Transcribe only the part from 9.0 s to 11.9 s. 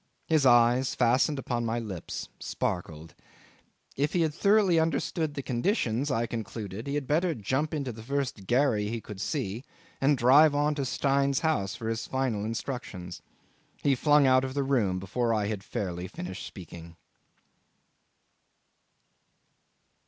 see and drive on to Stein's house for